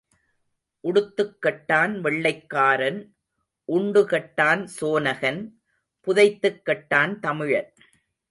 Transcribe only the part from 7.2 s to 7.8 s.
தமிழன்.